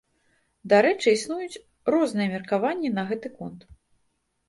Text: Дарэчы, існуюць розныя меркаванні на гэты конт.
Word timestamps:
Дарэчы, 0.73 1.07
існуюць 1.17 1.61
розныя 1.97 2.29
меркаванні 2.35 2.89
на 2.99 3.03
гэты 3.15 3.27
конт. 3.39 3.73